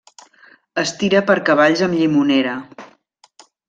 [0.85, 2.59] Es tira per cavalls amb llimonera.